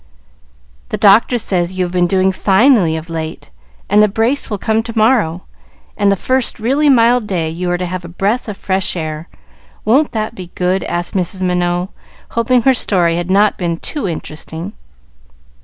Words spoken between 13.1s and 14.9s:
had not been too interesting.